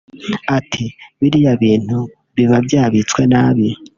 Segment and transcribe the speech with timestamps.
[0.57, 0.85] Ati
[1.19, 1.99] “Biriya bintu
[2.35, 3.67] biba byabitswe nabi